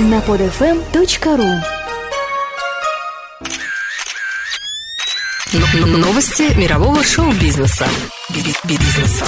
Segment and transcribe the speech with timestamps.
[0.00, 1.60] на podfm.ru
[5.98, 7.86] Новости мирового шоу-бизнеса.
[8.64, 9.24] Бизнеса.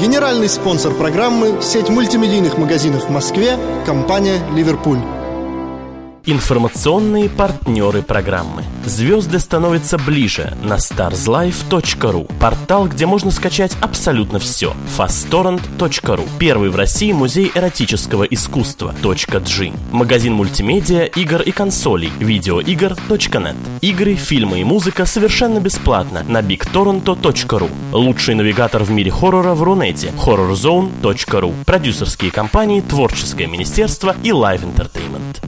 [0.00, 5.17] Генеральный спонсор программы– сеть мультимедийных магазинов в Москве, компания «Ливерпуль».
[6.30, 8.62] Информационные партнеры программы.
[8.84, 12.30] Звезды становятся ближе на starslife.ru.
[12.38, 14.74] Портал, где можно скачать абсолютно все.
[14.98, 16.28] fasttorrent.ru.
[16.38, 18.94] Первый в России музей эротического искусства.
[19.02, 19.72] .g.
[19.90, 22.12] Магазин мультимедиа, игр и консолей.
[22.18, 23.56] Видеоигр.нет.
[23.80, 27.70] Игры, фильмы и музыка совершенно бесплатно на bigtorrento.ru.
[27.92, 30.12] Лучший навигатор в мире хоррора в Рунете.
[30.18, 31.54] horrorzone.ru.
[31.64, 35.47] Продюсерские компании, творческое министерство и Live Entertainment.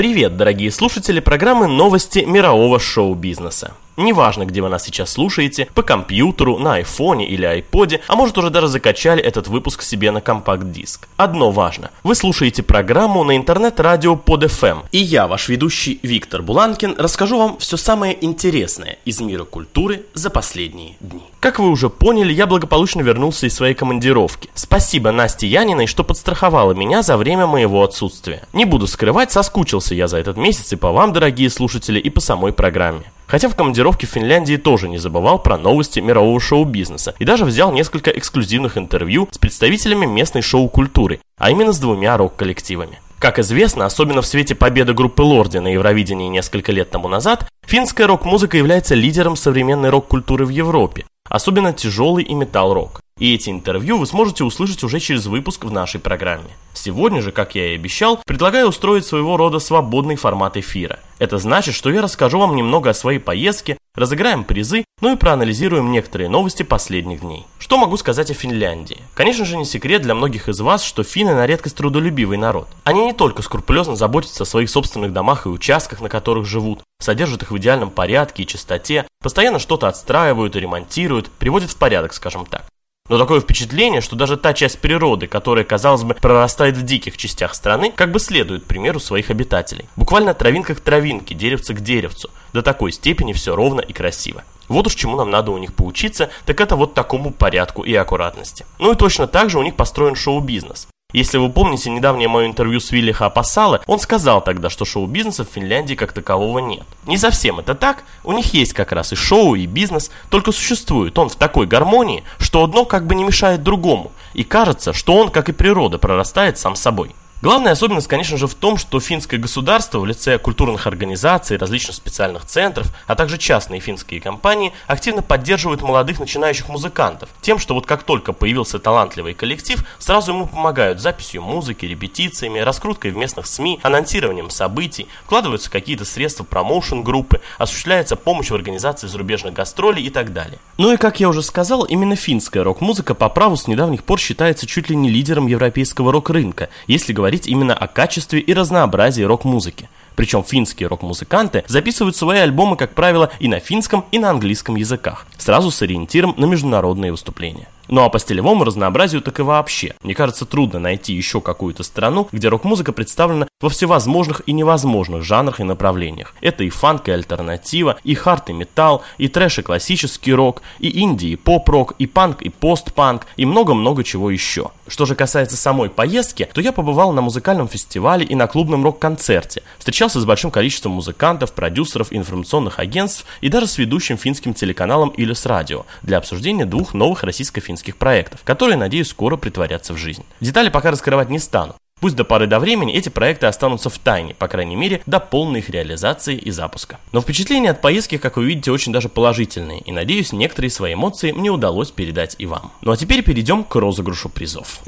[0.00, 3.74] Привет, дорогие слушатели программы «Новости мирового шоу-бизнеса».
[4.00, 8.48] Неважно, где вы нас сейчас слушаете, по компьютеру, на айфоне или айподе, а может уже
[8.48, 11.06] даже закачали этот выпуск себе на компакт-диск.
[11.18, 11.90] Одно важно.
[12.02, 14.84] Вы слушаете программу на интернет-радио под FM.
[14.90, 20.30] И я, ваш ведущий Виктор Буланкин, расскажу вам все самое интересное из мира культуры за
[20.30, 21.22] последние дни.
[21.40, 24.48] Как вы уже поняли, я благополучно вернулся из своей командировки.
[24.54, 28.44] Спасибо Насте Яниной, что подстраховала меня за время моего отсутствия.
[28.54, 32.20] Не буду скрывать, соскучился я за этот месяц и по вам, дорогие слушатели, и по
[32.20, 33.04] самой программе.
[33.30, 37.70] Хотя в командировке в Финляндии тоже не забывал про новости мирового шоу-бизнеса и даже взял
[37.70, 42.98] несколько эксклюзивных интервью с представителями местной шоу-культуры, а именно с двумя рок-коллективами.
[43.20, 48.08] Как известно, особенно в свете победы группы Лорди на Евровидении несколько лет тому назад, финская
[48.08, 53.00] рок-музыка является лидером современной рок-культуры в Европе, особенно тяжелый и метал-рок.
[53.20, 56.48] И эти интервью вы сможете услышать уже через выпуск в нашей программе.
[56.72, 61.00] Сегодня же, как я и обещал, предлагаю устроить своего рода свободный формат эфира.
[61.18, 65.92] Это значит, что я расскажу вам немного о своей поездке, разыграем призы, ну и проанализируем
[65.92, 67.46] некоторые новости последних дней.
[67.58, 69.02] Что могу сказать о Финляндии?
[69.12, 72.68] Конечно же не секрет для многих из вас, что финны на редкость трудолюбивый народ.
[72.84, 77.42] Они не только скрупулезно заботятся о своих собственных домах и участках, на которых живут, содержат
[77.42, 82.46] их в идеальном порядке и чистоте, постоянно что-то отстраивают и ремонтируют, приводят в порядок, скажем
[82.46, 82.64] так.
[83.10, 87.56] Но такое впечатление, что даже та часть природы, которая, казалось бы, прорастает в диких частях
[87.56, 89.86] страны, как бы следует примеру своих обитателей.
[89.96, 92.30] Буквально травинка к травинке, деревце к деревцу.
[92.52, 94.44] До такой степени все ровно и красиво.
[94.68, 98.64] Вот уж чему нам надо у них поучиться, так это вот такому порядку и аккуратности.
[98.78, 100.86] Ну и точно так же у них построен шоу-бизнес.
[101.12, 105.52] Если вы помните недавнее мое интервью с Вилли Хапасала, он сказал тогда, что шоу-бизнеса в
[105.52, 106.84] Финляндии как такового нет.
[107.06, 111.18] Не совсем это так, у них есть как раз и шоу, и бизнес, только существует
[111.18, 115.30] он в такой гармонии, что одно как бы не мешает другому, и кажется, что он,
[115.30, 117.14] как и природа, прорастает сам собой.
[117.42, 122.44] Главная особенность, конечно же, в том, что финское государство в лице культурных организаций, различных специальных
[122.44, 127.30] центров, а также частные финские компании активно поддерживают молодых начинающих музыкантов.
[127.40, 133.12] Тем, что вот как только появился талантливый коллектив, сразу ему помогают записью музыки, репетициями, раскруткой
[133.12, 140.02] в местных СМИ, анонсированием событий, вкладываются какие-то средства промоушен-группы, осуществляется помощь в организации зарубежных гастролей
[140.02, 140.58] и так далее.
[140.76, 144.66] Ну и как я уже сказал, именно финская рок-музыка по праву с недавних пор считается
[144.66, 149.88] чуть ли не лидером европейского рок-рынка, если говорить говорить именно о качестве и разнообразии рок-музыки.
[150.16, 155.26] Причем финские рок-музыканты записывают свои альбомы, как правило, и на финском, и на английском языках,
[155.38, 157.68] сразу с ориентиром на международные выступления.
[157.90, 159.94] Ну а по стилевому разнообразию так и вообще.
[160.02, 165.58] Мне кажется, трудно найти еще какую-то страну, где рок-музыка представлена во всевозможных и невозможных жанрах
[165.58, 166.32] и направлениях.
[166.40, 171.00] Это и фанк, и альтернатива, и хард, и металл, и трэш, и классический рок, и
[171.00, 174.70] инди, и поп-рок, и панк, и пост-панк, и много-много чего еще.
[174.86, 179.62] Что же касается самой поездки, то я побывал на музыкальном фестивале и на клубном рок-концерте.
[179.78, 185.44] Встречался с большим количеством музыкантов, продюсеров, информационных агентств и даже с ведущим финским телеканалом Илюс
[185.44, 190.24] Радио для обсуждения двух новых российско-финских финских проектов, которые, надеюсь, скоро притворятся в жизнь.
[190.40, 191.74] Детали пока раскрывать не стану.
[192.00, 195.60] Пусть до поры до времени эти проекты останутся в тайне, по крайней мере, до полной
[195.60, 196.98] их реализации и запуска.
[197.12, 201.32] Но впечатления от поездки, как вы видите, очень даже положительные, и надеюсь, некоторые свои эмоции
[201.32, 202.72] мне удалось передать и вам.
[202.80, 204.80] Ну а теперь перейдем к розыгрышу призов.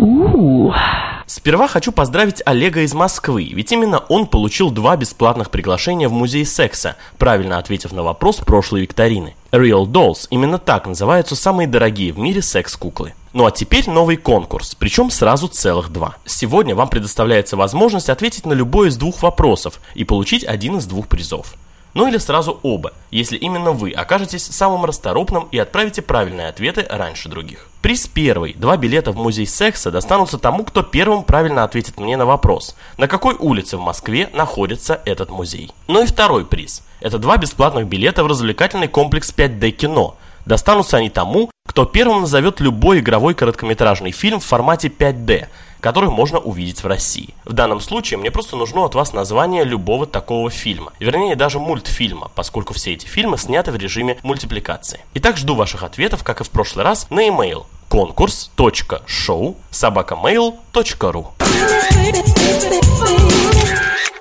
[1.26, 6.44] Сперва хочу поздравить Олега из Москвы, ведь именно он получил два бесплатных приглашения в музей
[6.44, 9.34] секса, правильно ответив на вопрос прошлой викторины.
[9.50, 13.12] Real Dolls, именно так называются самые дорогие в мире секс-куклы.
[13.32, 16.16] Ну а теперь новый конкурс, причем сразу целых два.
[16.26, 21.08] Сегодня вам предоставляется возможность ответить на любой из двух вопросов и получить один из двух
[21.08, 21.54] призов.
[21.94, 27.28] Ну или сразу оба, если именно вы окажетесь самым расторопным и отправите правильные ответы раньше
[27.28, 27.68] других.
[27.82, 28.54] Приз первый.
[28.54, 33.08] Два билета в музей секса достанутся тому, кто первым правильно ответит мне на вопрос, на
[33.08, 35.70] какой улице в Москве находится этот музей.
[35.88, 36.82] Ну и второй приз.
[37.00, 40.16] Это два бесплатных билета в развлекательный комплекс 5D кино.
[40.46, 45.46] Достанутся они тому, кто первым назовет любой игровой короткометражный фильм в формате 5D.
[45.80, 47.34] который можно увидеть в России.
[47.44, 50.92] В данном случае мне просто нужно от вас название любого такого фильма.
[51.00, 55.00] Вернее, даже мультфильма, поскольку все эти фильмы сняты в режиме мультипликации.
[55.14, 61.32] Итак, жду ваших ответов, как и в прошлый раз, на e-mail конкурс.шоу собакамейл.ру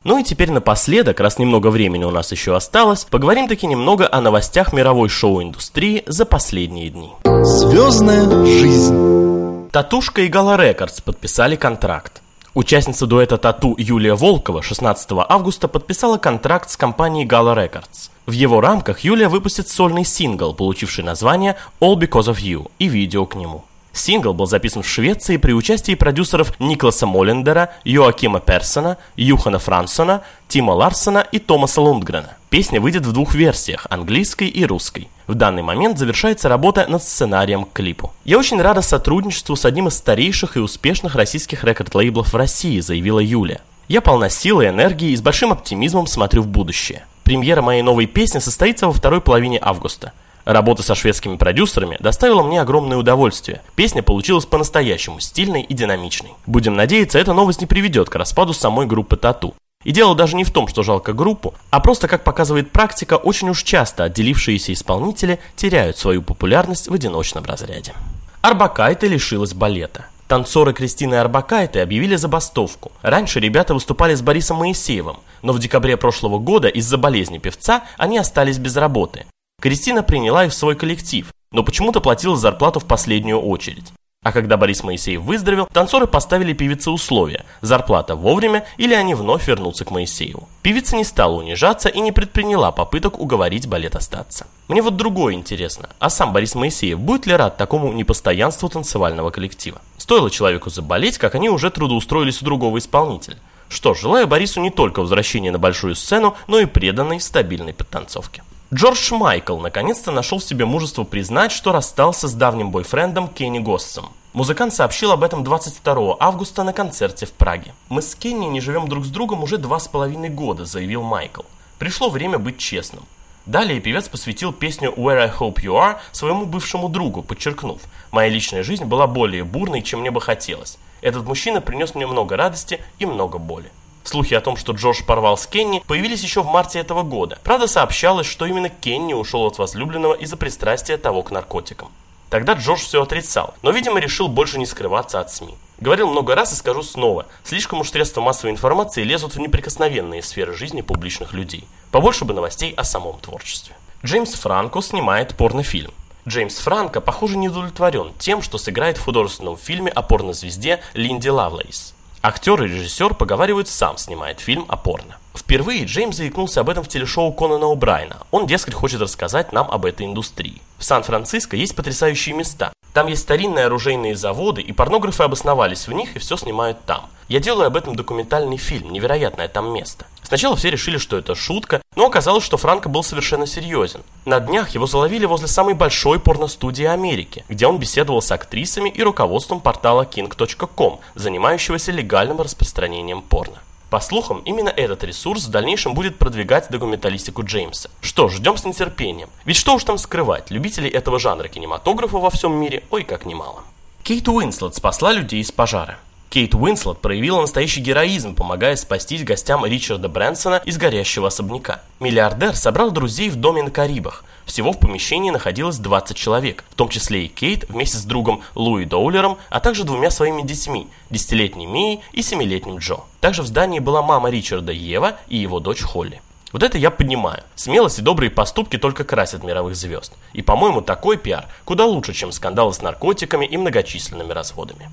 [0.03, 4.19] ну и теперь напоследок, раз немного времени у нас еще осталось, поговорим таки немного о
[4.19, 7.11] новостях мировой шоу-индустрии за последние дни.
[7.23, 9.69] Звездная жизнь.
[9.71, 12.21] Татушка и Гала Рекордс подписали контракт.
[12.53, 18.09] Участница дуэта Тату Юлия Волкова 16 августа подписала контракт с компанией Gala Records.
[18.25, 23.25] В его рамках Юлия выпустит сольный сингл, получивший название All Because of You и видео
[23.25, 23.63] к нему.
[23.93, 30.71] Сингл был записан в Швеции при участии продюсеров Никласа Моллендера, Йоакима Персона, Юхана Франсона, Тима
[30.71, 32.37] Ларсона и Томаса Лундгрена.
[32.49, 35.09] Песня выйдет в двух версиях– английской и русской.
[35.27, 38.13] В данный момент завершается работа над сценарием к клипу.
[38.25, 43.19] «Я очень рада сотрудничеству с одним из старейших и успешных российских рекорд-лейблов в России», заявила
[43.19, 43.61] Юля.
[43.87, 47.05] «Я полна силы и энергии и с большим оптимизмом смотрю в будущее.
[47.23, 50.11] Премьера моей новой песни состоится во второй половине августа.
[50.45, 53.61] Работа со шведскими продюсерами доставила мне огромное удовольствие.
[53.75, 56.31] Песня получилась по-настоящему стильной и динамичной.
[56.45, 59.53] Будем надеяться, эта новость не приведет к распаду самой группы Тату.
[59.83, 63.49] И дело даже не в том, что жалко группу, а просто, как показывает практика, очень
[63.49, 67.93] уж часто отделившиеся исполнители теряют свою популярность в одиночном разряде.
[68.41, 70.05] Арбакайте лишилась балета.
[70.27, 72.91] Танцоры Кристины Арбакайте объявили забастовку.
[73.01, 78.17] Раньше ребята выступали с Борисом Моисеевым, но в декабре прошлого года из-за болезни певца они
[78.17, 79.25] остались без работы.
[79.61, 83.93] Кристина приняла их в свой коллектив, но почему-то платила зарплату в последнюю очередь.
[84.23, 89.85] А когда Борис Моисеев выздоровел, танцоры поставили певице условия– зарплата вовремя или они вновь вернутся
[89.85, 90.49] к Моисееву.
[90.63, 94.47] Певица не стала унижаться и не предприняла попыток уговорить балет остаться.
[94.67, 99.79] Мне вот другое интересно, а сам Борис Моисеев будет ли рад такому непостоянству танцевального коллектива?
[99.97, 103.37] Стоило человеку заболеть, как они уже трудоустроились у другого исполнителя.
[103.69, 108.41] Что ж, желаю Борису не только возвращения на большую сцену, но и преданной стабильной подтанцовки.
[108.73, 114.13] Джордж Майкл наконец-то нашел в себе мужество признать, что расстался с давним бойфрендом Кенни Госсом.
[114.31, 117.73] Музыкант сообщил об этом 22 августа на концерте в Праге.
[117.89, 121.41] «Мы с Кенни не живем друг с другом уже два с половиной года»,– заявил Майкл.
[121.79, 123.03] «Пришло время быть честным».
[123.45, 127.81] Далее певец посвятил песню «Where I Hope You Are» своему бывшему другу, подчеркнув
[128.11, 130.77] «Моя личная жизнь была более бурной, чем мне бы хотелось.
[131.01, 133.69] Этот мужчина принес мне много радости и много боли».
[134.03, 137.37] Слухи о том, что Джош порвал с Кенни, появились еще в марте этого года.
[137.43, 141.89] Правда, сообщалось, что именно Кенни ушел от возлюбленного из-за пристрастия того к наркотикам.
[142.29, 145.55] Тогда Джош все отрицал, но, видимо, решил больше не скрываться от СМИ.
[145.79, 150.53] Говорил много раз и скажу снова, слишком уж средства массовой информации лезут в неприкосновенные сферы
[150.53, 151.67] жизни публичных людей.
[151.91, 153.75] Побольше бы новостей о самом творчестве.
[154.05, 155.91] Джеймс Франко снимает порнофильм.
[156.27, 161.95] Джеймс Франко, похоже, не удовлетворен тем, что сыграет в художественном фильме о порнозвезде Линди Лавлейс.
[162.23, 165.17] Актер и режиссер поговаривают, сам снимает фильм о порно.
[165.33, 168.17] Впервые Джеймс заикнулся об этом в телешоу Конана О'Брайна.
[168.29, 170.61] Он, дескать, хочет рассказать нам об этой индустрии.
[170.77, 172.73] В Сан-Франциско есть потрясающие места.
[172.93, 177.09] Там есть старинные оружейные заводы, и порнографы обосновались в них и все снимают там.
[177.27, 180.05] Я делаю об этом документальный фильм, невероятное там место.
[180.31, 183.99] Сначала все решили, что это шутка, но оказалось, что Франко был совершенно серьезен.
[184.23, 189.03] На днях его заловили возле самой большой порностудии Америки, где он беседовал с актрисами и
[189.03, 193.57] руководством портала king.com, занимающегося легальным распространением порно.
[193.89, 197.89] По слухам, именно этот ресурс в дальнейшем будет продвигать документалистику Джеймса.
[197.99, 199.27] Что ж, ждем с нетерпением.
[199.43, 203.65] Ведь что уж там скрывать, любителей этого жанра кинематографа во всем мире, ой как немало.
[204.03, 205.99] Кейт Уинслет спасла людей из пожара.
[206.31, 211.81] Кейт Уинслет проявила настоящий героизм, помогая спастись гостям Ричарда Брэнсона из горящего особняка.
[211.99, 214.23] Миллиардер собрал друзей в доме на Карибах.
[214.45, 218.85] Всего в помещении находилось 20 человек, в том числе и Кейт вместе с другом Луи
[218.85, 223.01] Доулером, а также двумя своими детьми, десятилетней Мией и семилетним Джо.
[223.19, 226.21] Также в здании была мама Ричарда Ева и его дочь Холли.
[226.53, 227.43] Вот это я понимаю.
[227.55, 230.13] Смелость и добрые поступки только красят мировых звезд.
[230.31, 234.89] И, по-моему, такой пиар куда лучше, чем скандалы с наркотиками и многочисленными разводами.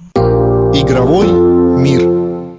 [0.75, 2.03] Игровой мир.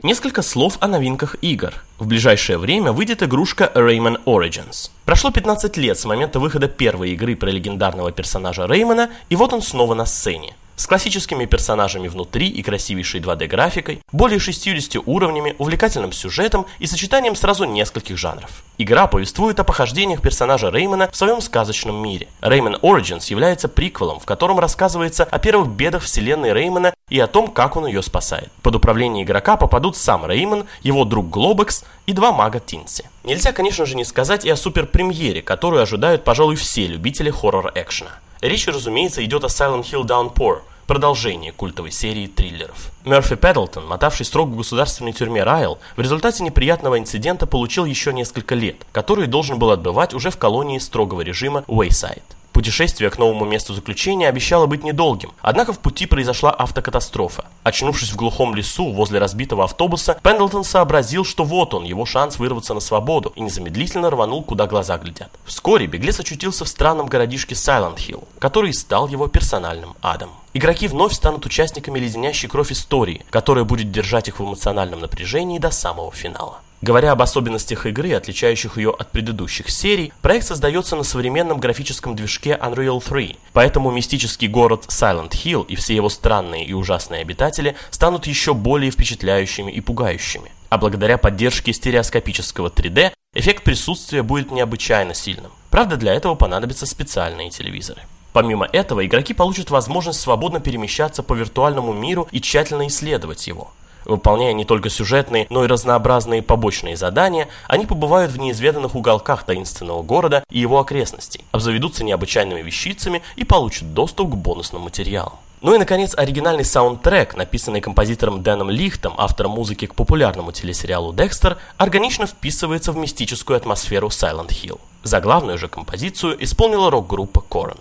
[0.04, 1.74] Несколько слов о новинках игр.
[2.00, 4.90] В ближайшее время выйдет игрушка Rayman Origins.
[5.06, 9.62] Прошло 15 лет с момента выхода первой игры про легендарного персонажа Реймона, и вот он
[9.62, 16.66] снова на сцене с классическими персонажами внутри и красивейшей 2D-графикой, более 60 уровнями, увлекательным сюжетом
[16.80, 18.64] и сочетанием сразу нескольких жанров.
[18.78, 22.30] Игра повествует о похождениях персонажа Реймона в своем сказочном мире.
[22.40, 27.50] Rayman Origins является приквелом, в котором рассказывается о первых бедах вселенной Реймона и о том,
[27.50, 28.50] как он ее спасает.
[28.62, 33.04] Под управление игрока попадут сам Реймон, его друг Глобекс и два мага Тинси.
[33.26, 38.12] Нельзя, конечно же, не сказать и о суперпремьере, которую ожидают, пожалуй, все любители хоррор-экшена.
[38.42, 42.90] Речь, разумеется, идет о Silent Hill Downpour, продолжение культовой серии триллеров.
[43.06, 48.56] Мерфи Педлтон, мотавший срок в государственной тюрьме Райл, в результате неприятного инцидента получил еще несколько
[48.56, 52.24] лет, которые должен был отбывать уже в колонии строгого режима Уэйсайд.
[52.54, 57.46] Путешествие к новому месту заключения обещало быть недолгим, однако в пути произошла автокатастрофа.
[57.70, 62.74] Очнувшись в глухом лесу возле разбитого автобуса, Пендлтон сообразил, что вот он, его шанс вырваться
[62.74, 65.30] на свободу, и незамедлительно рванул, куда глаза глядят.
[65.46, 70.32] Вскоре беглец очутился в странном городишке Сайлент Хилл, который стал его персональным адом.
[70.56, 75.70] Игроки вновь станут участниками леденящей кровь истории, которая будет держать их в эмоциональном напряжении до
[75.70, 76.62] самого финала.
[76.82, 82.58] Говоря об особенностях игры, отличающих ее от предыдущих серий, проект создается на современном графическом движке
[82.62, 87.59] Unreal 3, поэтому мистический город Silent Hill и все его странные и ужасные обитатели
[87.90, 90.52] станут еще более впечатляющими и пугающими.
[90.70, 95.52] А благодаря поддержке стереоскопического 3D, эффект присутствия будет необычайно сильным.
[95.72, 98.02] Правда, для этого понадобятся специальные телевизоры.
[98.34, 103.72] Помимо этого, игроки получат возможность свободно перемещаться по виртуальному миру и тщательно исследовать его.
[104.06, 110.04] Выполняя не только сюжетные, но и разнообразные побочные задания, они побывают в неизведанных уголках таинственного
[110.04, 115.34] города и его окрестностей, обзаведутся необычайными вещицами и получат доступ к бонусным материалам.
[115.62, 121.58] Ну и, наконец, оригинальный саундтрек, написанный композитором Дэном Лихтом, автором музыки к популярному телесериалу «Декстер»,
[121.76, 124.80] органично вписывается в мистическую атмосферу Silent Hill.
[125.04, 127.78] Заглавную же композицию исполнила рок-группа Корн.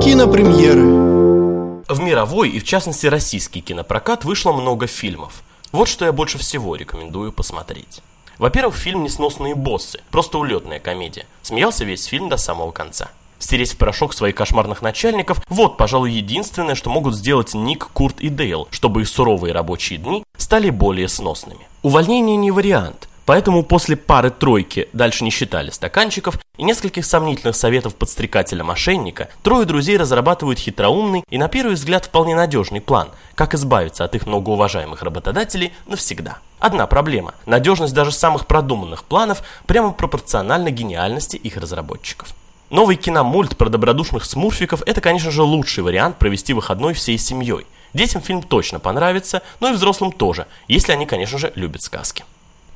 [0.00, 1.84] Кинопремьеры.
[1.88, 5.42] В мировой и, в частности, российский кинопрокат вышло много фильмов.
[5.72, 8.02] Вот что я больше всего рекомендую посмотреть.
[8.38, 11.26] Во-первых, фильм «Несносные боссы», просто улетная комедия.
[11.42, 13.10] Смеялся весь фильм до самого конца.
[13.40, 18.28] Стереть в порошок своих кошмарных начальников– вот, пожалуй, единственное, что могут сделать Ник, Курт и
[18.28, 21.66] Дейл, чтобы их суровые рабочие дни стали более сносными.
[21.82, 23.08] Увольнение не вариант.
[23.24, 30.58] Поэтому после пары-тройки дальше не считали стаканчиков и нескольких сомнительных советов подстрекателя-мошенника, трое друзей разрабатывают
[30.58, 36.38] хитроумный и на первый взгляд вполне надежный план, как избавиться от их многоуважаемых работодателей навсегда.
[36.58, 42.34] Одна проблема– надежность даже самых продуманных планов прямо пропорциональна гениальности их разработчиков.
[42.70, 47.66] Новый киномульт про добродушных смурфиков– это, конечно же, лучший вариант провести выходной всей семьей.
[47.94, 52.24] Детям фильм точно понравится, но и взрослым тоже, если они, конечно же, любят сказки.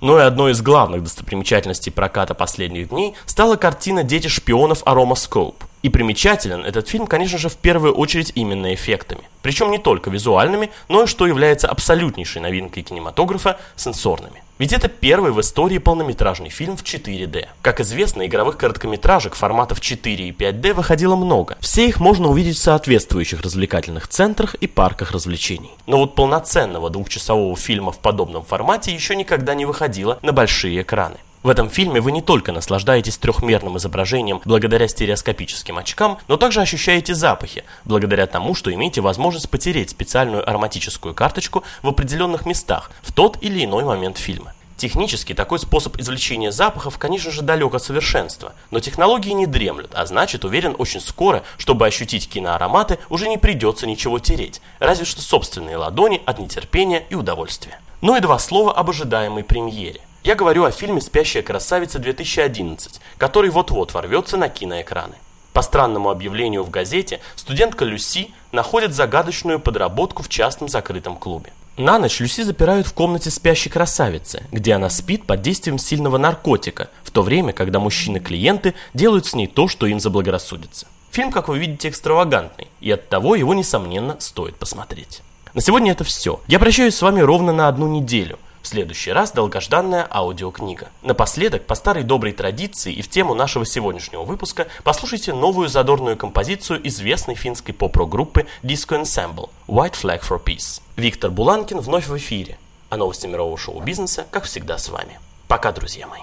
[0.00, 5.62] Но и одной из главных достопримечательностей проката последних дней стала картина «Дети шпионов Арома Скоуп».
[5.84, 9.20] И примечателен этот фильм, конечно же, в первую очередь именно эффектами.
[9.42, 14.42] Причем не только визуальными, но и, что является абсолютнейшей новинкой кинематографа, сенсорными.
[14.58, 17.48] Ведь это первый в истории полнометражный фильм в 4D.
[17.60, 21.58] Как известно, игровых короткометражек форматов 4 и 5D выходило много.
[21.60, 25.72] Все их можно увидеть в соответствующих развлекательных центрах и парках развлечений.
[25.86, 31.18] Но вот полноценного двухчасового фильма в подобном формате еще никогда не выходило на большие экраны.
[31.44, 37.14] В этом фильме вы не только наслаждаетесь трехмерным изображением благодаря стереоскопическим очкам, но также ощущаете
[37.14, 43.36] запахи, благодаря тому, что имеете возможность потереть специальную ароматическую карточку в определенных местах в тот
[43.42, 44.54] или иной момент фильма.
[44.78, 50.06] Технически такой способ извлечения запахов, конечно же, далек от совершенства, но технологии не дремлют, а
[50.06, 55.76] значит, уверен, очень скоро, чтобы ощутить киноароматы, уже не придется ничего тереть, разве что собственные
[55.76, 57.80] ладони от нетерпения и удовольствия.
[58.00, 60.00] Ну и два слова об ожидаемой премьере.
[60.24, 65.16] Я говорю о фильме «Спящая красавица-2011», который вот-вот ворвется на киноэкраны.
[65.52, 71.52] По странному объявлению в газете, студентка Люси находит загадочную подработку в частном закрытом клубе.
[71.76, 76.88] На ночь Люси запирают в комнате спящей красавицы, где она спит под действием сильного наркотика,
[77.02, 80.86] в то время, когда мужчины-клиенты делают с ней то, что им заблагорассудится.
[81.10, 85.20] Фильм, как вы видите, экстравагантный, и от того его, несомненно, стоит посмотреть.
[85.52, 86.40] На сегодня это все.
[86.46, 88.38] Я прощаюсь с вами ровно на одну неделю.
[88.64, 90.88] В следующий раз долгожданная аудиокнига.
[91.02, 96.80] Напоследок, по старой доброй традиции и в тему нашего сегодняшнего выпуска, послушайте новую задорную композицию
[96.88, 100.80] известной финской поп-рок-группы Disco Ensemble «White Flag for Peace».
[100.96, 102.56] Виктор Буланкин вновь в эфире.
[102.88, 105.20] А новости мирового шоу-бизнеса, как всегда, с вами.
[105.46, 106.22] Пока, друзья мои.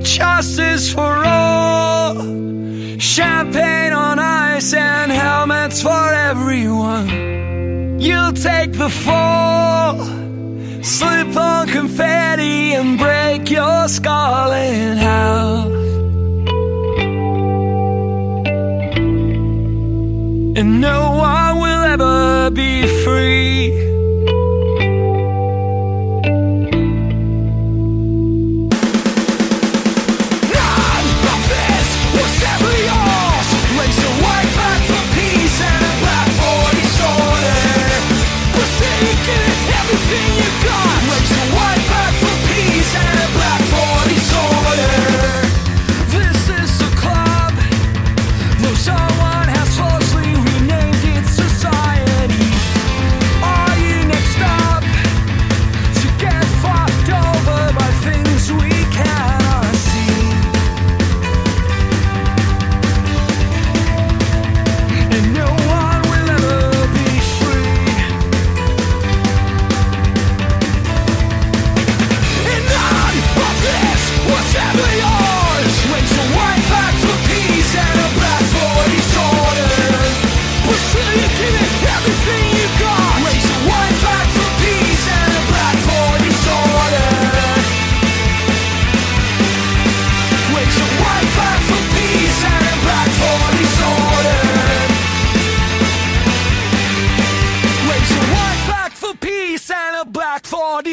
[0.00, 2.16] Justice for all
[2.98, 10.23] Champagne on ice and helmets for everyone You'll take the fall
[10.84, 15.64] Slip on confetti and break your skull in half.
[20.58, 23.83] And no one will ever be free.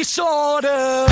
[0.02, 1.11] disorder.